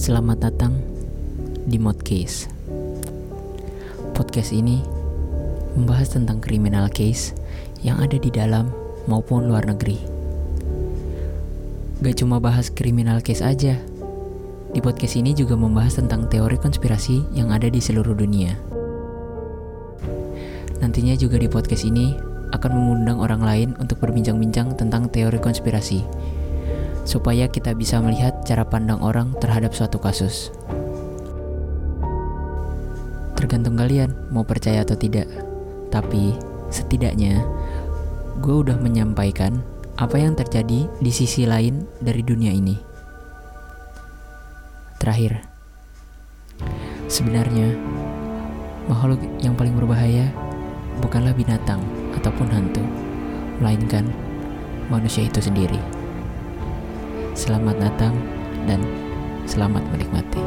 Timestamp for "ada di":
8.00-8.32, 17.52-17.84